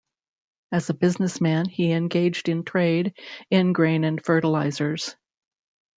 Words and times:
As 0.71 0.89
a 0.89 0.95
businessman, 0.95 1.67
he 1.69 1.91
engaged 1.91 2.49
in 2.49 2.63
trade 2.63 3.13
in 3.51 3.71
grain 3.71 4.03
and 4.03 4.19
fertilizers. 4.19 5.15